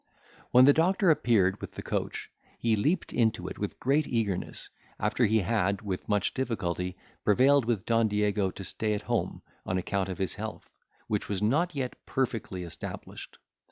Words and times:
When 0.49 0.65
the 0.65 0.73
doctor 0.73 1.11
appeared 1.11 1.61
with 1.61 1.73
the 1.73 1.83
coach, 1.83 2.31
he 2.57 2.75
leaped 2.75 3.13
into 3.13 3.47
it 3.47 3.59
with 3.59 3.79
great 3.79 4.07
eagerness, 4.07 4.67
after 4.99 5.25
he 5.27 5.41
had, 5.41 5.83
with 5.83 6.09
much 6.09 6.33
difficulty, 6.33 6.97
prevailed 7.23 7.65
with 7.65 7.85
Don 7.85 8.07
Diego 8.07 8.49
to 8.49 8.63
stay 8.63 8.95
at 8.95 9.03
home, 9.03 9.43
on 9.63 9.77
account 9.77 10.09
of 10.09 10.17
his 10.17 10.33
health, 10.33 10.71
which 11.05 11.29
was 11.29 11.43
not 11.43 11.75
yet 11.75 12.03
perfectly 12.07 12.63
established. 12.63 13.37